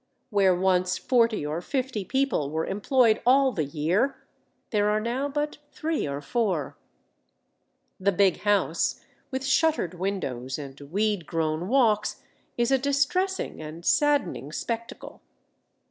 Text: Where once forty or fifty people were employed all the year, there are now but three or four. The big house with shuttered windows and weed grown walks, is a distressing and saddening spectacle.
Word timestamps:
Where 0.31 0.55
once 0.55 0.97
forty 0.97 1.45
or 1.45 1.61
fifty 1.61 2.03
people 2.03 2.49
were 2.49 2.65
employed 2.65 3.21
all 3.23 3.51
the 3.51 3.63
year, 3.63 4.17
there 4.71 4.89
are 4.89 4.99
now 4.99 5.29
but 5.29 5.59
three 5.71 6.07
or 6.07 6.21
four. 6.21 6.75
The 7.99 8.11
big 8.11 8.37
house 8.37 8.99
with 9.29 9.45
shuttered 9.45 9.93
windows 9.93 10.57
and 10.57 10.79
weed 10.81 11.27
grown 11.27 11.67
walks, 11.67 12.23
is 12.57 12.71
a 12.71 12.79
distressing 12.79 13.61
and 13.61 13.85
saddening 13.85 14.51
spectacle. 14.51 15.21